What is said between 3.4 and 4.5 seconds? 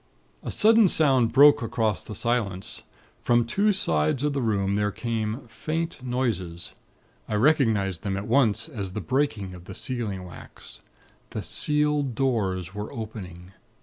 two sides of the